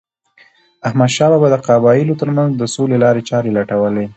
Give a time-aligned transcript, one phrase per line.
[0.87, 4.05] احمدشاه بابا د قبایلو ترمنځ د سولې لارې چارې لټولې.